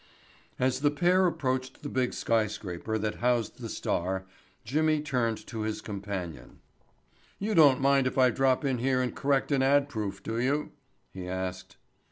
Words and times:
As 0.57 0.79
the 0.79 0.89
pair 0.89 1.27
approached 1.27 1.83
the 1.83 1.87
big 1.87 2.15
skyscraper 2.15 2.97
that 2.97 3.17
housed 3.17 3.59
the 3.59 3.69
Star, 3.69 4.25
Jimmy 4.65 4.99
turned 4.99 5.45
to 5.45 5.59
his 5.61 5.79
companion. 5.79 6.57
"You 7.37 7.53
don't 7.53 7.79
mind 7.81 8.07
if 8.07 8.17
I 8.17 8.31
drop 8.31 8.65
in 8.65 8.79
here 8.79 8.99
and 8.99 9.15
correct 9.15 9.51
an 9.51 9.61
ad 9.61 9.89
proof, 9.89 10.23
do 10.23 10.39
you?" 10.39 10.71
he 11.13 11.27
asked. 11.27 11.75